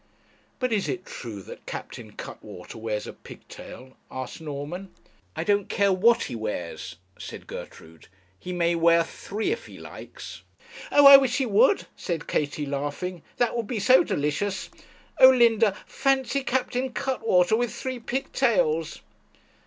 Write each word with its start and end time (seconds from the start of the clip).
'But 0.57 0.73
is 0.73 0.89
it 0.89 1.05
true 1.05 1.43
that 1.43 1.67
Captain 1.67 2.11
Cuttwater 2.13 2.79
wears 2.79 3.05
a 3.05 3.13
pigtail?' 3.13 3.95
asked 4.09 4.41
Norman. 4.41 4.89
'I 5.35 5.43
don't 5.43 5.69
care 5.69 5.93
what 5.93 6.23
he 6.23 6.35
wears,' 6.35 6.95
said 7.19 7.45
Gertrude; 7.45 8.07
'he 8.39 8.51
may 8.51 8.73
wear 8.73 9.03
three 9.03 9.51
if 9.51 9.67
he 9.67 9.77
likes.' 9.77 10.41
'Oh! 10.91 11.05
I 11.05 11.17
wish 11.17 11.37
he 11.37 11.45
would,' 11.45 11.85
said 11.95 12.27
Katie, 12.27 12.65
laughing; 12.65 13.21
'that 13.37 13.55
would 13.55 13.67
be 13.67 13.79
so 13.79 14.03
delicious. 14.03 14.71
Oh, 15.19 15.29
Linda, 15.29 15.77
fancy 15.85 16.43
Captain 16.43 16.89
Cuttwater 16.93 17.55
with 17.55 17.71
three 17.71 17.99
pigtails!' 17.99 19.01